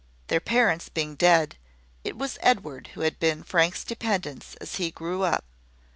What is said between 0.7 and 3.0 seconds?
being dead, it was Edward